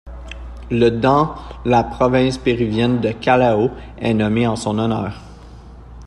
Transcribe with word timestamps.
Le 0.71 0.89
dans 0.89 1.35
la 1.63 1.83
province 1.83 2.39
péruvienne 2.39 3.01
de 3.01 3.11
Callao 3.11 3.69
est 3.99 4.15
nommé 4.15 4.47
en 4.47 4.55
son 4.55 4.79
honneur. 4.79 5.21